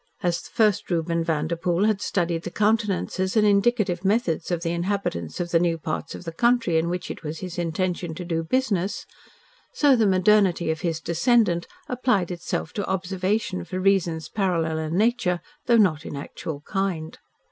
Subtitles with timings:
[0.23, 5.39] As the first Reuben Vanderpoel had studied the countenances and indicative methods of the inhabitants
[5.39, 8.41] of the new parts of the country in which it was his intention to do
[8.43, 9.05] business,
[9.75, 15.39] so the modernity of his descendant applied itself to observation for reasons parallel in nature
[15.67, 17.19] though not in actual kind.